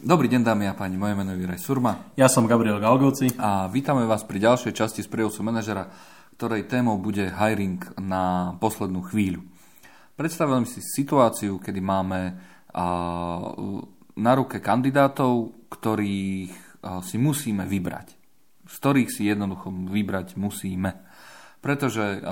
Dobrý 0.00 0.32
deň 0.32 0.48
dámy 0.48 0.64
a 0.64 0.72
páni, 0.72 0.96
moje 0.96 1.12
meno 1.12 1.36
je 1.36 1.44
Juraj 1.44 1.60
Surma. 1.60 2.08
Ja 2.16 2.24
som 2.24 2.48
Gabriel 2.48 2.80
Galgoci. 2.80 3.36
A 3.36 3.68
vítame 3.68 4.08
vás 4.08 4.24
pri 4.24 4.40
ďalšej 4.40 4.72
časti 4.72 5.04
z 5.04 5.12
prievodcu 5.12 5.44
manažera, 5.44 5.92
ktorej 6.40 6.72
témou 6.72 6.96
bude 6.96 7.28
hiring 7.28 7.84
na 8.00 8.56
poslednú 8.56 9.04
chvíľu. 9.04 9.44
Predstavujem 10.16 10.64
si 10.64 10.80
situáciu, 10.80 11.60
kedy 11.60 11.84
máme 11.84 12.32
na 14.16 14.32
ruke 14.32 14.64
kandidátov, 14.64 15.68
ktorých 15.68 16.80
si 17.04 17.16
musíme 17.20 17.68
vybrať. 17.68 18.16
Z 18.72 18.74
ktorých 18.80 19.12
si 19.12 19.28
jednoducho 19.28 19.68
vybrať 19.68 20.40
musíme. 20.40 20.96
Pretože 21.60 22.24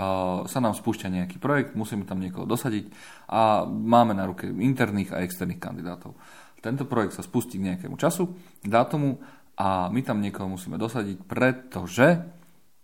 sa 0.48 0.58
nám 0.64 0.72
spúšťa 0.72 1.20
nejaký 1.20 1.36
projekt, 1.36 1.76
musíme 1.76 2.08
tam 2.08 2.16
niekoho 2.16 2.48
dosadiť 2.48 2.88
a 3.28 3.68
máme 3.68 4.16
na 4.16 4.24
ruke 4.24 4.48
interných 4.48 5.12
a 5.12 5.20
externých 5.20 5.60
kandidátov. 5.60 6.16
Tento 6.58 6.84
projekt 6.90 7.14
sa 7.14 7.22
spustí 7.22 7.56
k 7.58 7.74
nejakému 7.74 7.94
času, 7.94 8.34
dátumu 8.66 9.22
a 9.58 9.90
my 9.90 10.00
tam 10.02 10.18
niekoho 10.22 10.50
musíme 10.50 10.78
dosadiť, 10.78 11.22
pretože 11.26 12.22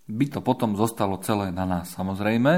by 0.04 0.26
to 0.30 0.40
potom 0.44 0.76
zostalo 0.76 1.18
celé 1.24 1.50
na 1.50 1.64
nás 1.64 1.90
samozrejme 1.96 2.52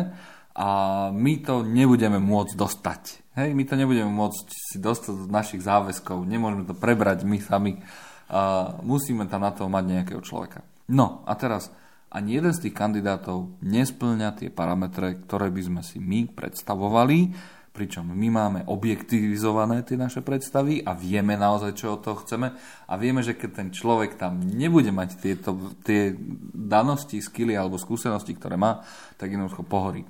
a 0.56 0.68
my 1.12 1.32
to 1.44 1.62
nebudeme 1.62 2.16
môcť 2.16 2.52
dostať. 2.56 3.02
Hej, 3.36 3.52
my 3.52 3.64
to 3.68 3.76
nebudeme 3.76 4.08
môcť 4.08 4.46
si 4.48 4.80
dostať 4.80 5.28
z 5.28 5.28
našich 5.28 5.62
záväzkov, 5.62 6.24
nemôžeme 6.24 6.64
to 6.64 6.72
prebrať 6.72 7.28
my 7.28 7.36
sami. 7.36 7.84
A 8.26 8.74
musíme 8.80 9.28
tam 9.28 9.44
na 9.44 9.52
to 9.52 9.68
mať 9.68 9.84
nejakého 9.84 10.24
človeka. 10.24 10.64
No 10.90 11.22
a 11.28 11.36
teraz 11.36 11.68
ani 12.08 12.40
jeden 12.40 12.56
z 12.56 12.66
tých 12.66 12.74
kandidátov 12.74 13.60
nesplňa 13.60 14.40
tie 14.40 14.48
parametre, 14.48 15.20
ktoré 15.28 15.52
by 15.52 15.62
sme 15.62 15.82
si 15.84 16.00
my 16.00 16.32
predstavovali 16.32 17.36
pričom 17.76 18.08
my 18.08 18.28
máme 18.32 18.60
objektivizované 18.64 19.84
tie 19.84 20.00
naše 20.00 20.24
predstavy 20.24 20.80
a 20.80 20.96
vieme 20.96 21.36
naozaj, 21.36 21.76
čo 21.76 22.00
od 22.00 22.00
toho 22.00 22.24
chceme 22.24 22.56
a 22.88 22.92
vieme, 22.96 23.20
že 23.20 23.36
keď 23.36 23.50
ten 23.52 23.68
človek 23.68 24.16
tam 24.16 24.40
nebude 24.40 24.88
mať 24.88 25.20
tieto, 25.20 25.76
tie 25.84 26.16
danosti, 26.56 27.20
skily 27.20 27.52
alebo 27.52 27.76
skúsenosti, 27.76 28.32
ktoré 28.32 28.56
má, 28.56 28.80
tak 29.20 29.36
jednoducho 29.36 29.60
pohorí. 29.68 30.08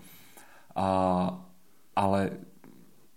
A, 0.78 1.34
ale 1.98 2.20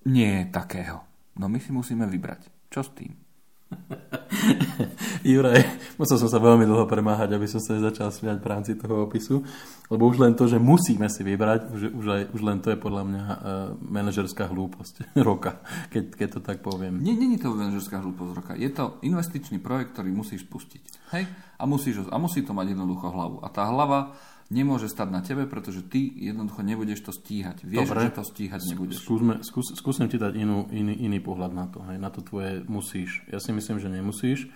nie 0.09 0.41
je 0.41 0.45
takého. 0.49 1.05
No 1.37 1.45
my 1.45 1.61
si 1.61 1.69
musíme 1.69 2.09
vybrať. 2.09 2.49
Čo 2.73 2.81
s 2.81 2.89
tým? 2.97 3.28
Juraj, 5.29 5.61
musel 6.01 6.17
som 6.17 6.29
sa 6.29 6.41
veľmi 6.41 6.65
dlho 6.65 6.89
premáhať, 6.89 7.37
aby 7.37 7.45
som 7.45 7.61
sa 7.61 7.77
nezačal 7.77 8.09
smiať 8.09 8.37
v 8.41 8.49
rámci 8.49 8.71
toho 8.73 9.05
opisu, 9.05 9.45
lebo 9.93 10.09
už 10.09 10.17
len 10.21 10.33
to, 10.33 10.49
že 10.49 10.57
musíme 10.57 11.05
si 11.09 11.21
vybrať, 11.21 11.69
už, 11.69 11.81
už, 11.93 12.05
aj, 12.09 12.21
už 12.33 12.41
len 12.41 12.57
to 12.61 12.73
je 12.73 12.77
podľa 12.81 13.03
mňa 13.05 13.23
uh, 13.25 13.37
manažerská 13.77 14.49
hlúposť 14.49 15.11
roka, 15.27 15.61
keď, 15.93 16.03
keď 16.17 16.29
to 16.37 16.41
tak 16.41 16.65
poviem. 16.65 16.97
Nie, 17.01 17.13
nie 17.13 17.37
je 17.37 17.45
to 17.45 17.53
manažerská 17.53 18.01
hlúposť 18.01 18.31
roka. 18.33 18.51
Je 18.57 18.69
to 18.73 18.97
investičný 19.05 19.61
projekt, 19.61 19.93
ktorý 19.93 20.09
musíš 20.09 20.49
spustiť. 20.49 20.83
Hej? 21.13 21.29
A, 21.59 21.63
musíš, 21.69 22.07
a 22.09 22.17
musí 22.17 22.41
to 22.41 22.55
mať 22.55 22.73
jednoducho 22.73 23.05
hlavu. 23.11 23.37
A 23.45 23.47
tá 23.53 23.69
hlava 23.69 24.17
nemôže 24.49 24.89
stať 24.89 25.09
na 25.13 25.21
tebe, 25.21 25.45
pretože 25.45 25.85
ty 25.85 26.09
jednoducho 26.09 26.65
nebudeš 26.65 27.05
to 27.05 27.11
stíhať. 27.13 27.61
Vieš, 27.61 27.85
Dobre, 27.85 28.09
že 28.09 28.17
to 28.17 28.25
stíhať 28.25 28.61
nebudeš. 28.73 28.97
Skúsme, 29.05 29.33
skús, 29.45 29.67
skúsim 29.77 30.09
ti 30.09 30.17
dať 30.17 30.33
inú, 30.35 30.65
iný, 30.73 30.97
iný 31.05 31.21
pohľad 31.21 31.53
na 31.53 31.69
to. 31.69 31.85
Hej, 31.85 31.97
na 32.01 32.09
to 32.09 32.25
tvoje 32.25 32.65
musíš. 32.65 33.21
Ja 33.29 33.37
si 33.37 33.53
myslím, 33.53 33.77
že 33.77 33.93
nemusíš. 33.93 34.49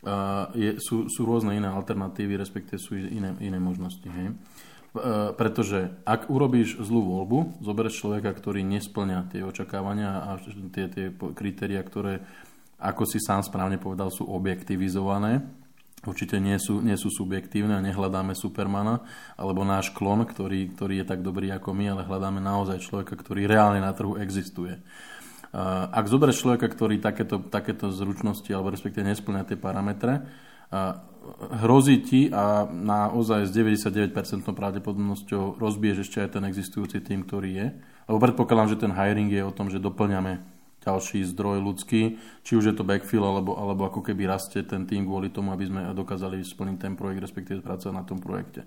Uh, 0.00 0.48
je, 0.56 0.70
sú, 0.80 1.12
sú 1.12 1.28
rôzne 1.28 1.52
iné 1.58 1.68
alternatívy, 1.68 2.40
respektíve 2.40 2.80
sú 2.80 2.96
iné, 2.96 3.36
iné 3.42 3.58
možnosti. 3.60 4.06
Hej. 4.06 4.32
Uh, 4.90 5.34
pretože 5.36 5.92
ak 6.08 6.32
urobíš 6.32 6.80
zlú 6.80 7.04
voľbu, 7.04 7.60
zoberieš 7.60 8.00
človeka, 8.00 8.32
ktorý 8.32 8.64
nesplňa 8.64 9.28
tie 9.34 9.42
očakávania 9.44 10.30
a 10.30 10.40
tie, 10.72 10.88
tie 10.88 11.06
kritéria, 11.36 11.82
ktoré, 11.84 12.22
ako 12.80 13.02
si 13.04 13.18
sám 13.20 13.44
správne 13.44 13.76
povedal, 13.76 14.08
sú 14.08 14.24
objektivizované, 14.30 15.59
určite 16.06 16.40
nie 16.40 16.56
sú, 16.56 16.80
nie 16.80 16.96
sú 16.96 17.12
subjektívne 17.12 17.76
a 17.76 17.84
nehľadáme 17.84 18.32
Supermana 18.32 19.04
alebo 19.36 19.66
náš 19.66 19.92
klon, 19.92 20.24
ktorý, 20.24 20.72
ktorý 20.72 21.04
je 21.04 21.06
tak 21.06 21.20
dobrý 21.20 21.52
ako 21.52 21.76
my, 21.76 21.84
ale 21.92 22.08
hľadáme 22.08 22.40
naozaj 22.40 22.80
človeka, 22.80 23.16
ktorý 23.20 23.44
reálne 23.44 23.84
na 23.84 23.92
trhu 23.92 24.16
existuje. 24.16 24.80
Ak 25.90 26.06
zoberieš 26.06 26.46
človeka, 26.46 26.70
ktorý 26.70 27.02
takéto, 27.02 27.42
takéto 27.42 27.90
zručnosti 27.90 28.48
alebo 28.54 28.70
respektíve 28.70 29.02
nesplňa 29.02 29.42
tie 29.50 29.58
parametre, 29.58 30.22
hrozí 31.58 31.98
ti 32.06 32.30
a 32.30 32.64
naozaj 32.70 33.50
s 33.50 33.52
99% 33.52 34.14
pravdepodobnosťou 34.46 35.58
rozbiješ 35.58 36.06
ešte 36.06 36.22
aj 36.22 36.38
ten 36.38 36.44
existujúci 36.46 37.02
tým, 37.02 37.26
ktorý 37.26 37.50
je. 37.50 37.66
Lebo 38.06 38.18
predpokladám, 38.22 38.78
že 38.78 38.80
ten 38.80 38.94
hiring 38.94 39.28
je 39.28 39.42
o 39.42 39.50
tom, 39.50 39.66
že 39.66 39.82
doplňame 39.82 40.59
ďalší 40.80 41.28
zdroj 41.28 41.60
ľudský, 41.60 42.16
či 42.40 42.52
už 42.56 42.72
je 42.72 42.74
to 42.74 42.88
backfill, 42.88 43.24
alebo, 43.24 43.52
alebo 43.56 43.84
ako 43.84 44.00
keby 44.00 44.24
rastie 44.24 44.64
ten 44.64 44.88
tým 44.88 45.04
kvôli 45.04 45.28
tomu, 45.28 45.52
aby 45.52 45.68
sme 45.68 45.80
dokázali 45.92 46.40
splniť 46.40 46.76
ten 46.80 46.94
projekt, 46.96 47.20
respektíve 47.20 47.60
pracovať 47.60 47.94
na 47.94 48.04
tom 48.04 48.18
projekte. 48.18 48.64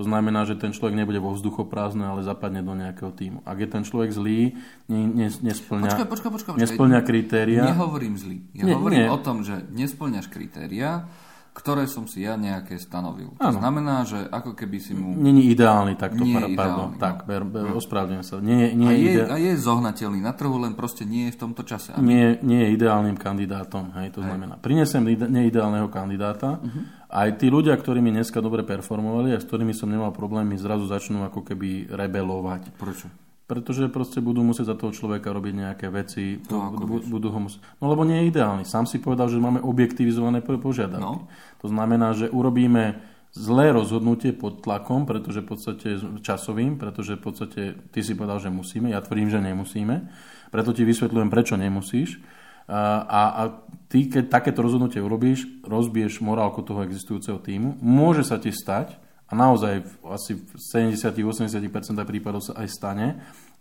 To 0.00 0.08
znamená, 0.08 0.48
že 0.48 0.56
ten 0.56 0.72
človek 0.72 0.96
nebude 0.96 1.20
vo 1.20 1.36
vzduchoprázdne, 1.36 2.08
ale 2.08 2.24
zapadne 2.24 2.64
do 2.64 2.72
nejakého 2.72 3.12
týmu. 3.12 3.44
Ak 3.44 3.60
je 3.60 3.68
ten 3.68 3.84
človek 3.84 4.08
zlý, 4.08 4.56
ne, 4.88 5.04
ne, 5.04 5.28
nesplňa, 5.28 5.92
počkaj, 5.92 6.08
počkaj, 6.08 6.30
počkaj. 6.32 6.52
nesplňa 6.56 7.00
kritéria... 7.04 7.68
Nehovorím 7.68 8.16
zlý. 8.16 8.40
Ja 8.56 8.64
nie, 8.64 8.72
hovorím 8.72 9.04
nie. 9.04 9.12
o 9.12 9.18
tom, 9.20 9.44
že 9.44 9.60
nesplňaš 9.68 10.32
kritéria, 10.32 11.04
ktoré 11.50 11.90
som 11.90 12.06
si 12.06 12.22
ja 12.22 12.38
nejaké 12.38 12.78
stanovil. 12.78 13.34
Ano. 13.36 13.42
To 13.42 13.58
znamená, 13.58 14.06
že 14.06 14.22
ako 14.30 14.54
keby 14.54 14.78
si 14.78 14.94
mu... 14.94 15.18
Není 15.18 15.50
ideálny 15.50 15.98
takto, 15.98 16.22
nie 16.22 16.32
pardon, 16.32 16.54
ideálny, 16.54 16.94
no. 16.94 17.02
tak, 17.02 17.16
ber, 17.26 17.42
ber, 17.42 17.74
no. 17.74 17.82
ospravedlňujem 17.82 18.24
sa. 18.24 18.34
Nie, 18.38 18.70
nie 18.70 18.88
a, 18.88 18.92
je, 18.94 19.10
ide... 19.10 19.22
a 19.26 19.36
je 19.36 19.52
zohnateľný 19.58 20.20
na 20.22 20.32
trhu, 20.32 20.54
len 20.62 20.78
proste 20.78 21.02
nie 21.02 21.28
je 21.28 21.34
v 21.34 21.38
tomto 21.42 21.66
čase. 21.66 21.90
Nie, 21.98 22.38
nie 22.40 22.64
je 22.64 22.68
ideálnym 22.78 23.18
kandidátom, 23.18 23.90
hej, 23.98 24.14
to 24.14 24.22
hej. 24.22 24.30
znamená, 24.30 24.54
prinesem 24.62 25.02
ide, 25.10 25.26
neideálneho 25.26 25.90
kandidáta, 25.90 26.62
uh-huh. 26.62 26.82
aj 27.10 27.42
tí 27.42 27.50
ľudia, 27.50 27.74
ktorí 27.74 27.98
mi 27.98 28.14
dneska 28.14 28.38
dobre 28.38 28.62
performovali 28.62 29.34
a 29.34 29.42
s 29.42 29.46
ktorými 29.46 29.74
som 29.74 29.90
nemal 29.90 30.14
problémy, 30.14 30.54
zrazu 30.54 30.86
začnú 30.86 31.26
ako 31.26 31.42
keby 31.42 31.90
rebelovať. 31.90 32.78
Prečo? 32.78 33.29
Pretože 33.50 33.90
proste 33.90 34.22
budú 34.22 34.46
musieť 34.46 34.70
za 34.70 34.76
toho 34.78 34.94
človeka 34.94 35.34
robiť 35.34 35.54
nejaké 35.58 35.90
veci. 35.90 36.38
To 36.46 36.70
budú, 36.70 37.02
budú 37.02 37.34
ho 37.34 37.50
musieť... 37.50 37.58
No 37.82 37.90
lebo 37.90 38.06
nie 38.06 38.22
je 38.22 38.30
ideálny. 38.30 38.62
Sám 38.62 38.86
si 38.86 39.02
povedal, 39.02 39.26
že 39.26 39.42
máme 39.42 39.58
objektivizované 39.58 40.38
požiadavky. 40.38 41.02
No. 41.02 41.26
To 41.58 41.66
znamená, 41.66 42.14
že 42.14 42.30
urobíme 42.30 43.02
zlé 43.34 43.74
rozhodnutie 43.74 44.30
pod 44.30 44.62
tlakom, 44.62 45.02
pretože 45.02 45.42
v 45.42 45.50
podstate 45.50 45.88
časovým, 46.22 46.78
pretože 46.78 47.18
v 47.18 47.22
podstate 47.26 47.62
ty 47.90 48.06
si 48.06 48.14
povedal, 48.14 48.38
že 48.38 48.54
musíme, 48.54 48.94
ja 48.94 49.02
tvrdím, 49.02 49.34
že 49.34 49.42
nemusíme. 49.42 50.06
Preto 50.54 50.70
ti 50.70 50.86
vysvetľujem, 50.86 51.30
prečo 51.30 51.58
nemusíš. 51.58 52.22
A, 52.70 53.22
a 53.34 53.42
ty, 53.90 54.06
keď 54.06 54.30
takéto 54.30 54.62
rozhodnutie 54.62 55.02
urobíš, 55.02 55.42
rozbiješ 55.66 56.22
morálku 56.22 56.62
toho 56.62 56.86
existujúceho 56.86 57.42
týmu. 57.42 57.74
Môže 57.82 58.22
sa 58.22 58.38
ti 58.38 58.54
stať, 58.54 58.94
a 59.30 59.32
naozaj 59.38 59.86
asi 60.10 60.34
v 60.34 60.58
70-80% 60.58 61.70
prípadov 62.02 62.42
sa 62.42 62.58
aj 62.58 62.66
stane, 62.66 63.06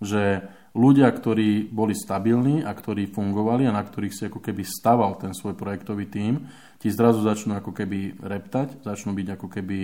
že 0.01 0.49
ľudia, 0.73 1.13
ktorí 1.13 1.69
boli 1.69 1.93
stabilní 1.93 2.65
a 2.65 2.73
ktorí 2.73 3.05
fungovali 3.13 3.69
a 3.69 3.75
na 3.75 3.85
ktorých 3.85 4.15
si 4.15 4.23
ako 4.25 4.41
keby 4.41 4.65
staval 4.65 5.21
ten 5.21 5.37
svoj 5.37 5.53
projektový 5.53 6.09
tím, 6.09 6.49
ti 6.81 6.89
zrazu 6.89 7.21
začnú 7.21 7.53
ako 7.61 7.75
keby 7.75 8.17
reptať, 8.17 8.81
začnú 8.81 9.13
byť 9.13 9.27
ako 9.37 9.47
keby 9.51 9.77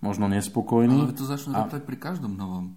možno 0.00 0.24
nespokojní. 0.32 1.04
Ale 1.04 1.12
to 1.12 1.28
začnú 1.28 1.52
a... 1.52 1.68
reptať 1.68 1.82
pri 1.84 1.96
každom 2.00 2.32
novom. 2.32 2.72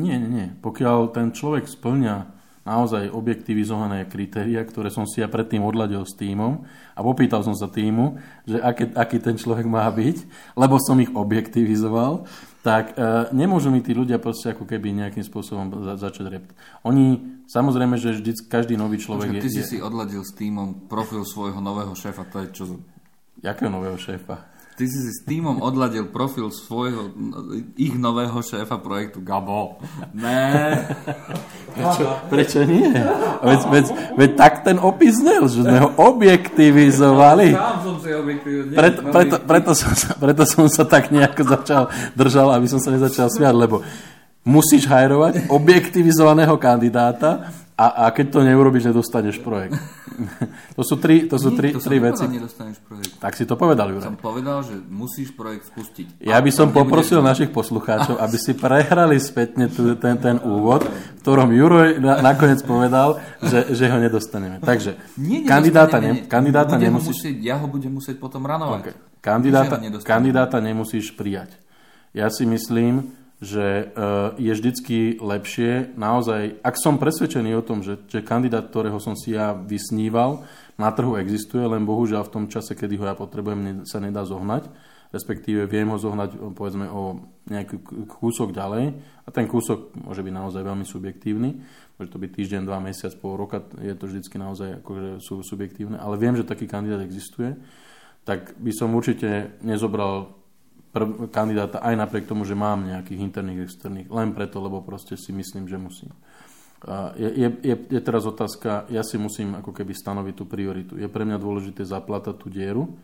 Nie, 0.00 0.16
nie, 0.16 0.30
nie. 0.30 0.48
Pokiaľ 0.64 1.12
ten 1.12 1.36
človek 1.36 1.68
splňa 1.68 2.37
naozaj 2.68 3.08
objektivizované 3.08 4.04
kritéria, 4.04 4.60
ktoré 4.60 4.92
som 4.92 5.08
si 5.08 5.24
ja 5.24 5.28
predtým 5.32 5.64
odladil 5.64 6.04
s 6.04 6.12
týmom 6.12 6.68
a 6.92 7.00
popýtal 7.00 7.40
som 7.40 7.56
sa 7.56 7.72
týmu, 7.72 8.20
že 8.44 8.60
aký, 8.60 8.92
aký 8.92 9.16
ten 9.24 9.40
človek 9.40 9.64
má 9.64 9.88
byť, 9.88 10.28
lebo 10.52 10.76
som 10.76 11.00
ich 11.00 11.08
objektivizoval, 11.08 12.28
tak 12.60 12.92
e, 12.92 13.32
nemôžu 13.32 13.72
mi 13.72 13.80
tí 13.80 13.96
ľudia 13.96 14.20
proste 14.20 14.52
ako 14.52 14.68
keby 14.68 14.92
nejakým 14.92 15.24
spôsobom 15.24 15.72
za, 15.88 15.96
začať 15.96 16.26
repť. 16.28 16.50
Oni, 16.84 17.40
samozrejme, 17.48 17.96
že 17.96 18.20
vždy, 18.20 18.44
každý 18.44 18.76
nový 18.76 19.00
človek 19.00 19.32
Počkej, 19.32 19.40
je... 19.40 19.44
Ty 19.46 19.50
si 19.50 19.62
je... 19.64 19.68
si 19.72 19.78
odladil 19.80 20.20
s 20.20 20.36
týmom 20.36 20.90
profil 20.90 21.24
svojho 21.24 21.64
nového 21.64 21.96
šéfa, 21.96 22.28
to 22.28 22.44
je 22.44 22.48
čo... 22.52 22.64
Jakého 23.40 23.72
nového 23.72 23.96
šéfa? 23.96 24.57
Ty 24.78 24.86
si 24.86 24.94
si 24.94 25.10
s 25.10 25.26
týmom 25.26 25.58
odladil 25.58 26.06
profil 26.06 26.54
svojho, 26.54 27.10
ich 27.74 27.98
nového 27.98 28.38
šéfa 28.38 28.78
projektu 28.78 29.18
Gabo. 29.18 29.82
Ne. 30.14 30.86
Prečo, 31.74 32.04
prečo 32.30 32.58
nie? 32.62 32.86
Veď, 33.42 33.60
veď, 33.74 33.86
veď 34.14 34.30
tak 34.38 34.62
ten 34.62 34.78
opis 34.78 35.18
znel, 35.18 35.50
že 35.50 35.66
sme 35.66 35.82
ho 35.82 35.90
objektivizovali. 35.98 37.58
Sám 37.58 37.78
som 37.82 37.96
si 37.98 38.10
objektivizovali. 38.14 38.78
Preto, 38.78 39.00
preto, 39.10 39.34
preto, 39.42 39.70
som 39.74 39.92
sa, 39.98 40.14
preto 40.14 40.42
som 40.46 40.70
sa 40.70 40.86
tak 40.86 41.10
nejako 41.10 41.42
začal, 41.58 41.82
držal, 42.14 42.54
aby 42.54 42.70
som 42.70 42.78
sa 42.78 42.94
nezačal 42.94 43.34
smiať, 43.34 43.54
lebo 43.58 43.82
musíš 44.46 44.86
hajrovať 44.86 45.50
objektivizovaného 45.50 46.54
kandidáta 46.54 47.50
a, 47.78 48.10
a 48.10 48.10
keď 48.10 48.26
to 48.34 48.40
neurobiš, 48.42 48.90
nedostaneš 48.90 49.38
projekt. 49.38 49.78
to 50.78 50.82
sú 50.82 50.98
tri, 50.98 51.30
to 51.30 51.38
sú 51.38 51.54
tri, 51.54 51.70
to 51.70 51.78
tri 51.78 52.02
veci. 52.02 52.26
nedostaneš 52.26 52.82
projekt. 52.82 53.22
Tak 53.22 53.38
si 53.38 53.46
to 53.46 53.54
povedal, 53.54 53.94
Juraj. 53.94 54.10
Som 54.10 54.18
povedal, 54.18 54.66
že 54.66 54.82
musíš 54.90 55.30
projekt 55.30 55.70
spustiť. 55.70 56.18
Ja 56.26 56.42
by 56.42 56.50
som 56.50 56.74
poprosil 56.74 57.22
našich 57.22 57.54
poslucháčov, 57.54 58.18
aby 58.18 58.34
si 58.34 58.58
prehrali 58.58 59.22
spätne 59.22 59.70
ten, 59.70 60.18
ten 60.18 60.36
úvod 60.42 60.90
v 60.90 61.20
ktorom 61.22 61.54
Juroj 61.54 62.02
na, 62.02 62.18
nakoniec 62.18 62.58
povedal, 62.66 63.22
že, 63.46 63.70
že 63.70 63.86
ho 63.86 64.02
nedostaneme. 64.02 64.58
Takže 64.58 64.98
Nie, 65.14 65.46
kandidáta, 65.46 66.02
ne, 66.02 66.26
kandidáta 66.26 66.74
budem 66.74 66.90
nemusíš... 66.90 67.14
Musieť, 67.14 67.36
ja 67.38 67.62
ho 67.62 67.66
budem 67.70 67.94
musieť 67.94 68.16
potom 68.18 68.42
ranovať. 68.42 68.90
Okay. 68.90 68.94
Kandidáta, 69.22 69.76
kandidáta 70.02 70.58
nemusíš 70.58 71.14
prijať. 71.14 71.54
Ja 72.10 72.26
si 72.32 72.42
myslím, 72.42 73.17
že 73.38 73.94
uh, 73.94 74.34
je 74.34 74.50
vždycky 74.50 74.98
lepšie. 75.22 75.94
Naozaj, 75.94 76.58
ak 76.58 76.74
som 76.74 76.98
presvedčený 76.98 77.54
o 77.54 77.62
tom, 77.62 77.86
že, 77.86 78.02
že 78.10 78.26
kandidát, 78.26 78.66
ktorého 78.66 78.98
som 78.98 79.14
si 79.14 79.38
ja 79.38 79.54
vysníval, 79.54 80.42
na 80.78 80.90
trhu 80.94 81.18
existuje, 81.18 81.62
len 81.62 81.82
bohužiaľ 81.86 82.26
v 82.26 82.34
tom 82.34 82.44
čase, 82.46 82.74
kedy 82.78 82.98
ho 82.98 83.06
ja 83.06 83.14
potrebujem, 83.18 83.82
sa 83.86 83.98
nedá 83.98 84.22
zohnať, 84.22 84.70
respektíve 85.10 85.66
viem 85.66 85.90
ho 85.90 85.98
zohnať 85.98 86.54
povedzme 86.54 86.86
o 86.86 87.34
nejaký 87.50 87.82
kúsok 88.06 88.54
ďalej 88.54 88.94
a 89.26 89.28
ten 89.34 89.50
kúsok 89.50 89.96
môže 89.98 90.22
byť 90.22 90.34
naozaj 90.34 90.62
veľmi 90.62 90.86
subjektívny, 90.86 91.50
môže 91.98 92.10
to 92.12 92.22
byť 92.22 92.30
týždeň, 92.30 92.62
dva, 92.62 92.78
mesiac, 92.78 93.10
pol 93.18 93.34
roka, 93.34 93.64
je 93.80 93.94
to 93.96 94.04
vždycky 94.06 94.36
naozaj 94.38 94.78
akože 94.84 95.18
sú 95.18 95.42
subjektívne, 95.42 95.98
ale 95.98 96.14
viem, 96.20 96.38
že 96.38 96.46
taký 96.46 96.70
kandidát 96.70 97.02
existuje, 97.02 97.58
tak 98.22 98.54
by 98.60 98.70
som 98.70 98.94
určite 98.94 99.58
nezobral 99.64 100.37
prv, 100.98 101.30
kandidáta 101.30 101.78
aj 101.78 101.94
napriek 101.94 102.26
tomu, 102.26 102.42
že 102.42 102.58
mám 102.58 102.82
nejakých 102.82 103.22
interných, 103.22 103.70
externých, 103.70 104.10
len 104.10 104.34
preto, 104.34 104.58
lebo 104.58 104.82
proste 104.82 105.14
si 105.14 105.30
myslím, 105.30 105.70
že 105.70 105.78
musím. 105.78 106.10
Je, 107.18 107.50
je, 107.58 107.74
je 107.90 108.00
teraz 108.02 108.22
otázka, 108.22 108.86
ja 108.90 109.02
si 109.02 109.18
musím 109.18 109.58
ako 109.58 109.74
keby 109.74 109.94
stanoviť 109.94 110.34
tú 110.34 110.44
prioritu. 110.46 110.94
Je 110.94 111.10
pre 111.10 111.26
mňa 111.26 111.38
dôležité 111.38 111.82
zaplatať 111.82 112.34
tú 112.38 112.50
dieru 112.50 112.94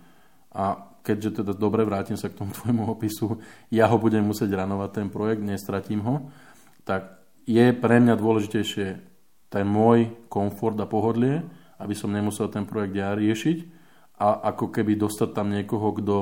a 0.55 0.95
keďže 1.03 1.43
teda 1.43 1.53
dobre 1.55 1.83
vrátim 1.83 2.15
sa 2.15 2.31
k 2.31 2.39
tomu 2.39 2.51
tvojmu 2.59 2.91
opisu, 2.91 3.39
ja 3.71 3.87
ho 3.87 3.99
budem 3.99 4.23
musieť 4.27 4.51
ranovať 4.55 4.91
ten 4.91 5.09
projekt, 5.11 5.43
nestratím 5.43 6.03
ho, 6.03 6.31
tak 6.83 7.23
je 7.47 7.71
pre 7.75 7.99
mňa 7.99 8.15
dôležitejšie 8.19 8.87
ten 9.51 9.67
môj 9.67 10.11
komfort 10.27 10.75
a 10.83 10.87
pohodlie, 10.87 11.43
aby 11.79 11.95
som 11.95 12.11
nemusel 12.11 12.51
ten 12.51 12.67
projekt 12.67 12.95
ja 12.95 13.15
riešiť 13.15 13.59
a 14.23 14.55
ako 14.55 14.71
keby 14.71 14.95
dostať 14.95 15.31
tam 15.35 15.51
niekoho, 15.51 15.95
kto 15.99 16.17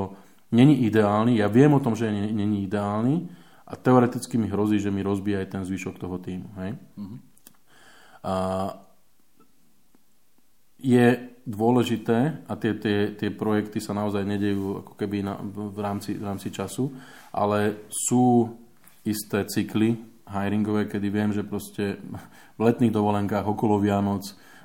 není 0.53 0.85
ideálny. 0.87 1.41
Ja 1.41 1.49
viem 1.49 1.73
o 1.73 1.81
tom, 1.81 1.97
že 1.97 2.13
není 2.13 2.69
ideálny 2.69 3.27
a 3.67 3.73
teoreticky 3.75 4.37
mi 4.37 4.53
hrozí, 4.53 4.77
že 4.79 4.93
mi 4.93 5.01
rozbije 5.01 5.43
aj 5.43 5.49
ten 5.49 5.63
zvyšok 5.65 5.97
toho 5.97 6.21
týmu. 6.21 6.49
Hej? 6.61 6.77
Mm-hmm. 6.77 7.19
A 8.23 8.35
je 10.83 11.07
dôležité, 11.43 12.47
a 12.47 12.53
tie, 12.55 12.79
tie, 12.79 13.19
tie 13.19 13.31
projekty 13.35 13.83
sa 13.83 13.97
naozaj 13.97 14.23
nedejú 14.23 14.87
ako 14.87 14.93
keby 14.95 15.27
na, 15.27 15.41
v, 15.43 15.79
rámci, 15.81 16.15
v 16.15 16.23
rámci 16.23 16.55
času, 16.55 16.93
ale 17.35 17.89
sú 17.91 18.47
isté 19.03 19.43
cykly 19.51 19.99
hiringové, 20.29 20.87
kedy 20.87 21.09
viem, 21.11 21.31
že 21.35 21.43
proste 21.43 21.99
v 22.55 22.61
letných 22.63 22.95
dovolenkách 22.95 23.47
okolo 23.47 23.83
Vianoc, 23.83 24.23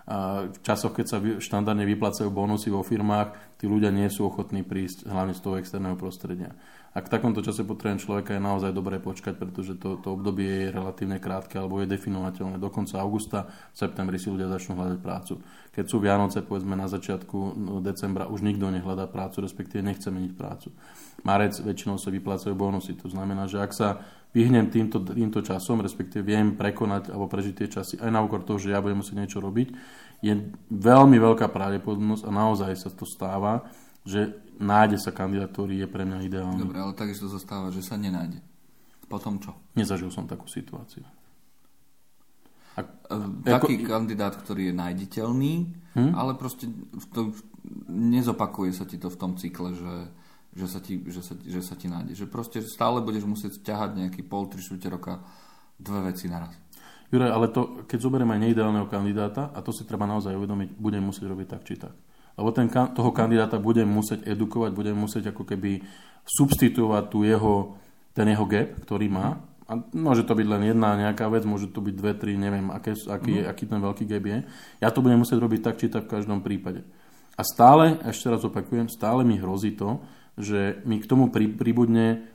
a 0.07 0.47
v 0.47 0.57
časoch, 0.63 0.95
keď 0.95 1.05
sa 1.05 1.19
štandardne 1.19 1.83
vyplácajú 1.83 2.31
bonusy 2.31 2.71
vo 2.71 2.79
firmách, 2.79 3.46
tí 3.57 3.65
ľudia 3.65 3.89
nie 3.89 4.07
sú 4.09 4.29
ochotní 4.29 4.61
prísť 4.61 5.09
hlavne 5.09 5.33
z 5.33 5.41
toho 5.41 5.57
externého 5.57 5.97
prostredia. 5.97 6.53
Ak 6.97 7.13
v 7.13 7.13
takomto 7.13 7.45
čase 7.45 7.61
potrebujem 7.61 8.01
človeka, 8.01 8.33
je 8.33 8.41
naozaj 8.41 8.73
dobré 8.73 8.97
počkať, 8.97 9.37
pretože 9.37 9.77
to, 9.77 10.01
to 10.01 10.17
obdobie 10.17 10.65
je 10.65 10.73
relatívne 10.73 11.21
krátke 11.21 11.53
alebo 11.53 11.77
je 11.77 11.93
definovateľné. 11.93 12.57
Do 12.57 12.73
konca 12.73 12.97
augusta, 12.97 13.45
v 13.69 13.77
septembri 13.77 14.17
si 14.17 14.33
ľudia 14.33 14.49
začnú 14.49 14.81
hľadať 14.81 14.97
prácu. 14.97 15.37
Keď 15.77 15.85
sú 15.85 16.01
Vianoce, 16.01 16.41
povedzme 16.41 16.73
na 16.73 16.89
začiatku 16.89 17.37
no, 17.53 17.85
decembra, 17.85 18.25
už 18.25 18.41
nikto 18.41 18.73
nehľadá 18.73 19.05
prácu, 19.05 19.45
respektíve 19.45 19.85
nechce 19.85 20.09
meniť 20.09 20.33
prácu. 20.33 20.73
Marec 21.21 21.53
väčšinou 21.61 22.01
sa 22.01 22.09
vyplácajú 22.09 22.57
bonusy. 22.57 22.97
To 22.97 23.13
znamená, 23.13 23.45
že 23.45 23.61
ak 23.61 23.77
sa 23.77 24.01
vyhnem 24.33 24.73
týmto, 24.73 24.97
týmto 25.01 25.45
časom, 25.45 25.85
respektíve 25.85 26.25
viem 26.25 26.57
prekonať 26.57 27.13
alebo 27.13 27.29
prežiť 27.29 27.53
tie 27.61 27.67
časy 27.77 27.93
aj 28.01 28.09
na 28.09 28.25
úkor 28.25 28.41
toho, 28.41 28.57
že 28.57 28.73
ja 28.73 28.81
budem 28.81 29.05
musieť 29.05 29.21
niečo 29.21 29.39
robiť, 29.41 29.69
je 30.21 30.33
veľmi 30.73 31.17
veľká 31.21 31.47
pravdepodobnosť 31.49 32.23
a 32.25 32.31
naozaj 32.33 32.73
sa 32.73 32.89
to 32.89 33.05
stáva, 33.05 33.69
že 34.01 34.33
nájde 34.57 34.97
sa 34.97 35.13
kandidát, 35.13 35.53
ktorý 35.53 35.85
je 35.85 35.87
pre 35.87 36.03
mňa 36.07 36.19
ideálny. 36.25 36.61
Dobre, 36.63 36.79
ale 36.81 36.93
takisto 36.97 37.29
zostáva, 37.29 37.69
že 37.69 37.85
sa 37.85 37.99
nenájde. 37.99 38.41
Potom 39.05 39.37
čo? 39.37 39.55
Nezažil 39.77 40.09
som 40.09 40.25
takú 40.25 40.49
situáciu. 40.49 41.05
A, 42.77 42.85
Taký 43.41 43.81
ako... 43.81 43.89
kandidát, 43.89 44.37
ktorý 44.37 44.69
je 44.69 44.73
najditeľný, 44.77 45.53
hm? 45.97 46.13
ale 46.13 46.37
proste 46.37 46.69
to, 47.09 47.33
nezopakuje 47.89 48.69
sa 48.69 48.85
ti 48.85 49.01
to 49.01 49.09
v 49.09 49.17
tom 49.17 49.33
cykle, 49.33 49.73
že 49.73 49.93
že 50.57 50.65
sa 50.65 50.79
ti, 50.81 50.97
že 51.05 51.21
sa, 51.21 51.37
že 51.37 51.61
sa 51.61 51.77
ti 51.77 51.85
nájde. 51.85 52.17
Že 52.17 52.25
proste 52.33 52.59
stále 52.65 52.97
budeš 53.05 53.29
musieť 53.29 53.61
ťahať 53.61 54.01
nejaký 54.01 54.25
pol, 54.25 54.49
tri 54.49 54.57
roka 54.89 55.21
dve 55.77 56.09
veci 56.09 56.25
naraz. 56.25 56.57
Juraj, 57.07 57.31
ale 57.31 57.47
to, 57.55 57.87
keď 57.87 57.99
zoberiem 58.03 58.27
aj 58.35 58.39
neideálneho 58.43 58.87
kandidáta, 58.91 59.55
a 59.55 59.63
to 59.63 59.71
si 59.71 59.87
treba 59.87 60.03
naozaj 60.03 60.35
uvedomiť, 60.35 60.75
budem 60.75 60.99
musieť 60.99 61.31
robiť 61.31 61.47
tak 61.47 61.61
či 61.63 61.79
tak. 61.79 61.95
Lebo 62.35 62.51
ten, 62.51 62.67
toho 62.69 63.11
kandidáta 63.15 63.57
budem 63.57 63.87
musieť 63.87 64.27
edukovať, 64.27 64.71
budem 64.75 64.93
musieť 64.93 65.31
ako 65.31 65.47
keby 65.47 65.81
substituovať 66.27 67.03
tu 67.07 67.23
jeho, 67.23 67.79
ten 68.11 68.27
jeho 68.27 68.43
gap, 68.43 68.75
ktorý 68.83 69.07
má. 69.07 69.39
A 69.67 69.79
môže 69.95 70.27
to 70.27 70.35
byť 70.35 70.47
len 70.47 70.63
jedna 70.67 70.99
nejaká 70.99 71.31
vec, 71.31 71.47
môže 71.47 71.71
to 71.71 71.79
byť 71.79 71.95
dve, 71.95 72.11
tri, 72.15 72.35
neviem, 72.35 72.71
aké, 72.71 72.95
aký, 73.07 73.43
mm. 73.43 73.47
aký 73.51 73.63
ten 73.67 73.79
veľký 73.79 74.03
gap 74.07 74.23
je. 74.27 74.37
Ja 74.83 74.91
to 74.91 74.99
budem 74.99 75.23
musieť 75.23 75.39
robiť 75.39 75.61
tak 75.63 75.75
či 75.79 75.87
tak 75.87 76.07
v 76.07 76.13
každom 76.19 76.43
prípade. 76.43 76.83
A 77.39 77.41
stále, 77.47 77.99
ešte 78.03 78.27
raz 78.27 78.43
opakujem, 78.43 78.91
stále 78.91 79.23
mi 79.23 79.39
hrozí 79.39 79.75
to, 79.75 80.03
že 80.35 80.83
mi 80.83 80.99
k 80.99 81.09
tomu 81.09 81.31
pribudne 81.31 82.27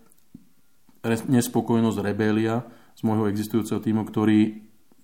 nespokojnosť, 1.04 1.98
rebélia 2.02 2.66
z 2.96 3.00
môjho 3.02 3.28
existujúceho 3.28 3.80
týmu, 3.80 4.04
ktorý 4.06 4.62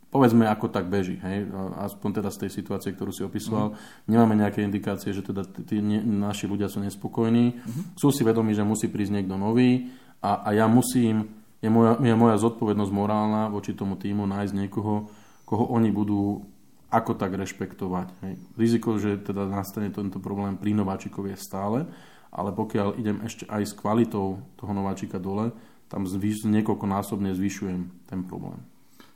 povedzme 0.09 0.49
ako 0.49 0.73
tak 0.73 0.89
beží, 0.89 1.21
hej? 1.21 1.45
aspoň 1.85 2.21
teda 2.21 2.31
z 2.33 2.39
tej 2.47 2.51
situácie, 2.61 2.97
ktorú 2.97 3.13
si 3.13 3.21
opisoval. 3.29 3.77
Mm. 3.77 3.77
Nemáme 4.09 4.35
nejaké 4.41 4.65
indikácie, 4.65 5.13
že 5.13 5.21
teda 5.21 5.45
tí 5.45 5.85
ne, 5.85 6.01
naši 6.01 6.49
ľudia 6.49 6.73
sú 6.73 6.81
nespokojní. 6.81 7.53
Mm-hmm. 7.53 7.85
Sú 8.01 8.09
si 8.09 8.25
vedomí, 8.25 8.57
že 8.57 8.65
musí 8.65 8.89
prísť 8.89 9.21
niekto 9.21 9.37
nový 9.37 9.93
a, 10.25 10.49
a 10.49 10.57
ja 10.57 10.65
musím, 10.65 11.29
je 11.61 11.69
moja, 11.69 12.01
je 12.01 12.15
moja 12.17 12.41
zodpovednosť 12.41 12.93
morálna 12.93 13.53
voči 13.53 13.77
tomu 13.77 14.01
týmu 14.01 14.25
nájsť 14.25 14.55
niekoho, 14.57 15.13
koho 15.45 15.65
oni 15.77 15.93
budú 15.93 16.41
ako 16.89 17.13
tak 17.21 17.37
rešpektovať. 17.37 18.09
Hej? 18.25 18.33
Riziko, 18.57 18.97
že 18.97 19.21
teda 19.21 19.45
nastane 19.45 19.93
tento 19.93 20.17
problém 20.25 20.57
pri 20.57 20.73
nováčikov 20.73 21.29
je 21.29 21.37
stále, 21.37 21.85
ale 22.33 22.51
pokiaľ 22.57 22.97
idem 22.97 23.21
ešte 23.29 23.45
aj 23.45 23.63
s 23.65 23.77
kvalitou 23.77 24.41
toho 24.57 24.73
nováčika 24.73 25.21
dole, 25.21 25.53
tam 25.89 26.05
zvýš, 26.05 26.45
niekoľkonásobne 26.49 27.33
zvyšujem 27.33 28.09
ten 28.09 28.21
problém. 28.25 28.61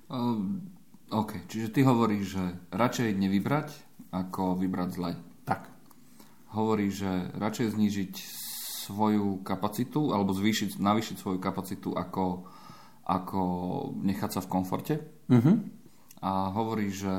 Uh, 0.08 0.40
OK, 1.12 1.44
čiže 1.48 1.72
ty 1.72 1.84
hovoríš, 1.84 2.24
že 2.36 2.44
radšej 2.72 3.16
nevybrať, 3.16 3.68
ako 4.12 4.56
vybrať 4.56 4.88
zle. 4.96 5.12
Tak. 5.44 5.68
Hovoríš, 6.52 6.92
že 7.04 7.12
radšej 7.36 7.76
znížiť 7.76 8.12
svoju 8.88 9.40
kapacitu, 9.44 10.12
alebo 10.12 10.32
zvýšiť, 10.36 10.80
navýšiť 10.80 11.16
svoju 11.16 11.38
kapacitu, 11.38 11.92
ako, 11.96 12.48
ako 13.04 13.42
nechať 14.00 14.30
sa 14.36 14.40
v 14.44 14.50
komforte. 14.50 14.94
Uh-huh. 15.28 15.60
A 16.24 16.52
hovoríš, 16.52 16.94
že 17.04 17.14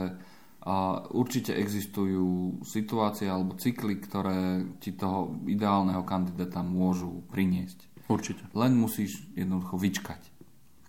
a 0.63 1.03
určite 1.12 1.51
existujú 1.51 2.63
situácie 2.63 3.27
alebo 3.27 3.60
cykly, 3.60 4.00
ktoré 4.00 4.63
ti 4.79 4.95
toho 4.95 5.36
ideálneho 5.43 6.07
kandidáta 6.07 6.63
môžu 6.63 7.19
priniesť. 7.27 7.83
Určite. 8.12 8.43
Len 8.51 8.75
musíš 8.75 9.24
jednoducho 9.33 9.79
vyčkať. 9.79 10.22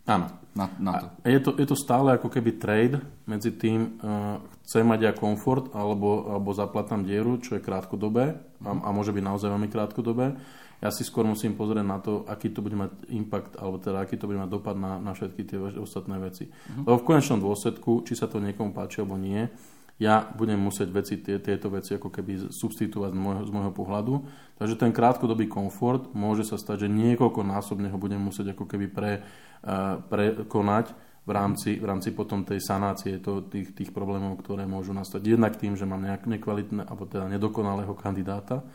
Áno. 0.04 0.28
Na, 0.54 0.70
na 0.78 0.92
to. 1.02 1.06
A 1.24 1.26
je, 1.34 1.40
to, 1.42 1.50
je 1.58 1.66
to 1.66 1.74
stále 1.74 2.14
ako 2.14 2.30
keby 2.30 2.54
trade 2.54 3.02
medzi 3.26 3.50
tým, 3.50 3.98
uh, 3.98 4.38
chcem 4.62 4.86
mať 4.86 5.00
ja 5.02 5.12
komfort 5.16 5.74
alebo, 5.74 6.30
alebo 6.30 6.54
zaplatám 6.54 7.02
dieru, 7.02 7.42
čo 7.42 7.58
je 7.58 7.64
krátkodobé 7.64 8.38
a, 8.62 8.70
a 8.70 8.88
môže 8.94 9.10
byť 9.10 9.24
naozaj 9.26 9.50
veľmi 9.50 9.66
krátkodobé. 9.66 10.38
Ja 10.78 10.94
si 10.94 11.02
skôr 11.02 11.26
musím 11.26 11.58
pozrieť 11.58 11.82
na 11.82 11.98
to, 11.98 12.22
aký 12.30 12.54
to 12.54 12.62
bude 12.62 12.76
mať 12.78 13.08
impact, 13.10 13.58
alebo 13.58 13.82
teda 13.82 14.04
aký 14.04 14.14
to 14.14 14.30
bude 14.30 14.38
mať 14.38 14.50
dopad 14.52 14.76
na, 14.78 15.02
na 15.02 15.16
všetky 15.16 15.42
tie 15.42 15.58
ostatné 15.58 16.22
veci. 16.22 16.46
Uh-huh. 16.46 16.86
Lebo 16.86 16.96
v 17.02 17.06
konečnom 17.08 17.40
dôsledku, 17.40 18.06
či 18.06 18.14
sa 18.14 18.30
to 18.30 18.38
niekomu 18.38 18.70
páči 18.70 19.02
alebo 19.02 19.18
nie, 19.18 19.48
ja 19.94 20.26
budem 20.34 20.58
musieť 20.58 20.90
veci, 20.90 21.22
tie, 21.22 21.38
tieto 21.38 21.70
veci 21.70 21.94
ako 21.94 22.10
keby 22.10 22.50
substituovať 22.50 23.14
z 23.14 23.18
môjho, 23.18 23.42
z 23.46 23.50
môjho 23.54 23.72
pohľadu. 23.72 24.14
Takže 24.58 24.74
ten 24.74 24.90
krátkodobý 24.90 25.46
komfort 25.46 26.10
môže 26.18 26.42
sa 26.42 26.58
stať, 26.58 26.86
že 26.86 26.88
niekoľko 26.90 27.46
násobne 27.46 27.86
ho 27.90 27.98
budem 27.98 28.18
musieť 28.18 28.58
ako 28.58 28.66
keby 28.66 28.86
pre, 28.90 29.22
uh, 29.22 30.02
prekonať 30.10 30.90
v 31.24 31.30
rámci, 31.30 31.78
v 31.78 31.86
rámci 31.86 32.10
potom 32.10 32.42
tej 32.42 32.60
sanácie 32.60 33.22
to, 33.22 33.46
tých, 33.46 33.72
tých 33.72 33.90
problémov, 33.94 34.42
ktoré 34.42 34.66
môžu 34.66 34.92
nastať. 34.92 35.24
Jednak 35.24 35.56
tým, 35.56 35.78
že 35.78 35.88
mám 35.88 36.02
nejak 36.02 36.26
nekvalitné, 36.26 36.84
alebo 36.84 37.06
teda 37.06 37.30
nedokonalého 37.30 37.94
kandidáta, 37.96 38.66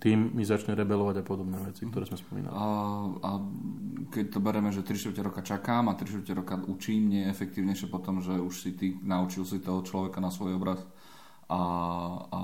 tým 0.00 0.32
mi 0.32 0.40
začne 0.40 0.72
rebelovať 0.72 1.20
a 1.20 1.24
podobné 1.24 1.60
veci, 1.60 1.84
ktoré 1.84 2.08
sme 2.08 2.16
spomínali. 2.16 2.56
A, 2.56 2.66
a 3.12 3.30
keď 4.08 4.24
to 4.32 4.40
bereme, 4.40 4.72
že 4.72 4.80
3 4.80 5.12
roka 5.20 5.44
čakám 5.44 5.92
a 5.92 5.98
3 6.00 6.24
roka 6.32 6.56
učím, 6.64 7.12
nie 7.12 7.28
je 7.28 7.30
efektívnejšie 7.30 7.92
potom, 7.92 8.24
že 8.24 8.40
už 8.40 8.54
si 8.56 8.72
ty 8.72 8.96
naučil 9.04 9.44
si 9.44 9.60
toho 9.60 9.84
človeka 9.84 10.24
na 10.24 10.32
svoj 10.32 10.56
obraz 10.56 10.80
a, 11.52 11.60
a 12.24 12.38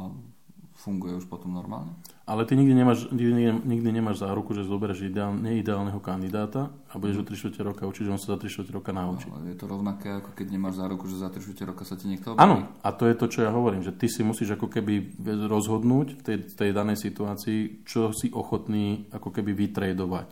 funguje 0.77 1.17
už 1.17 1.25
potom 1.25 1.57
normálne? 1.57 1.97
Ale 2.27 2.43
ty 2.43 2.59
nikdy 2.59 2.75
nemáš, 2.75 3.07
nikdy, 3.15 3.55
nikdy 3.63 3.91
nemáš 3.95 4.19
záruku, 4.19 4.51
že 4.51 4.67
zoberieš 4.67 5.07
ideál, 5.07 5.31
neideálneho 5.31 6.03
kandidáta 6.03 6.75
a 6.91 6.99
budeš 6.99 7.23
o 7.23 7.25
3 7.25 7.39
čtvrte 7.39 7.63
roka 7.63 7.83
učiť, 7.87 8.03
že 8.03 8.11
on 8.11 8.19
sa 8.19 8.35
za 8.35 8.39
3 8.43 8.51
čtvrte 8.51 8.73
roka 8.75 8.91
naučí. 8.91 9.31
No, 9.31 9.47
je 9.47 9.55
to 9.55 9.71
rovnaké, 9.71 10.11
ako 10.19 10.35
keď 10.35 10.47
nemáš 10.51 10.83
záruku, 10.83 11.07
že 11.07 11.23
za 11.23 11.31
3 11.31 11.39
čtvrte 11.39 11.65
roka 11.71 11.87
sa 11.87 11.95
ti 11.95 12.11
niekto 12.11 12.35
objaví? 12.35 12.43
Áno, 12.43 12.67
a 12.83 12.89
to 12.91 13.07
je 13.07 13.15
to, 13.15 13.27
čo 13.31 13.47
ja 13.47 13.55
hovorím, 13.55 13.87
že 13.87 13.95
ty 13.95 14.11
si 14.11 14.27
musíš 14.27 14.59
ako 14.59 14.67
keby 14.67 15.23
rozhodnúť 15.47 16.19
v 16.19 16.23
tej, 16.27 16.37
tej 16.51 16.71
danej 16.75 16.99
situácii, 16.99 17.87
čo 17.87 18.11
si 18.11 18.35
ochotný 18.35 19.07
ako 19.15 19.31
keby 19.31 19.55
vytredovať. 19.55 20.29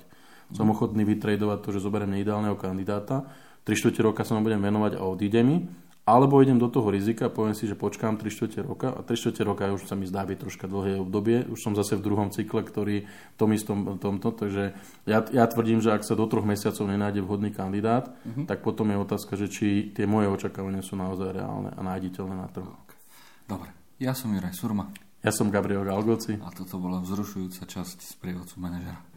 Som 0.51 0.75
ochotný 0.75 1.07
vytredovať 1.07 1.59
to, 1.63 1.79
že 1.79 1.87
zoberiem 1.87 2.11
neideálneho 2.11 2.59
kandidáta, 2.59 3.31
3 3.63 3.71
čtvrte 3.71 4.03
roka 4.03 4.27
sa 4.27 4.35
mu 4.35 4.43
budem 4.43 4.59
venovať 4.59 4.99
a 4.99 5.07
odíde 5.07 5.47
mi, 5.47 5.63
alebo 6.05 6.37
idem 6.45 6.61
do 6.61 6.69
toho 6.69 6.93
rizika, 6.93 7.33
poviem 7.33 7.57
si, 7.57 7.65
že 7.65 7.73
počkám 7.73 8.21
3 8.21 8.29
čtvrte 8.29 8.61
roka 8.61 8.93
a 8.93 9.01
3 9.01 9.17
čtvrte 9.17 9.43
roka 9.49 9.73
už 9.73 9.89
sa 9.89 9.97
mi 9.97 10.05
zdá 10.05 10.21
byť 10.29 10.37
troška 10.37 10.69
dlhé 10.69 11.01
obdobie, 11.01 11.49
už 11.49 11.57
som 11.57 11.73
zase 11.73 11.97
v 11.97 12.05
druhom 12.05 12.29
cykle, 12.29 12.61
ktorý 12.61 13.09
v 13.09 13.37
tom 13.41 13.57
istom 13.57 13.97
tomto, 13.97 14.29
takže 14.37 14.77
ja, 15.09 15.19
ja 15.33 15.45
tvrdím, 15.49 15.81
že 15.81 15.97
ak 15.97 16.05
sa 16.05 16.13
do 16.13 16.29
troch 16.29 16.45
mesiacov 16.45 16.85
nenájde 16.85 17.25
vhodný 17.25 17.57
kandidát, 17.57 18.13
uh-huh. 18.13 18.45
tak 18.45 18.61
potom 18.61 18.93
je 18.93 19.01
otázka, 19.01 19.33
že 19.41 19.49
či 19.49 19.97
tie 19.97 20.05
moje 20.05 20.29
očakávania 20.29 20.85
sú 20.85 21.01
naozaj 21.01 21.41
reálne 21.41 21.73
a 21.73 21.81
nájditeľné 21.81 22.37
na 22.37 22.49
trhu. 22.53 22.77
Dobre, 23.49 23.73
ja 23.97 24.13
som 24.13 24.29
Juraj 24.29 24.53
Surma. 24.53 24.93
Ja 25.25 25.33
som 25.33 25.49
Gabriel 25.49 25.89
Galgoci. 25.89 26.37
A 26.45 26.53
toto 26.53 26.77
bola 26.77 27.01
vzrušujúca 27.01 27.65
časť 27.65 27.97
z 27.97 28.13
prievodcu 28.21 28.61
manažera. 28.61 29.14